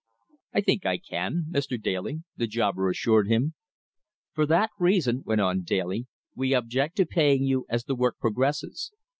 [0.51, 1.79] "I think I can, Mr.
[1.79, 3.53] Daly," the jobber assured him.
[4.33, 8.91] "For that reason," went on Daly, "we object to paying you as the work progresses.